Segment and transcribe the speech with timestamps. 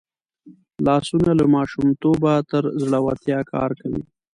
[0.85, 4.03] لاسونه له ماشومتوبه تر زوړتیا کار کوي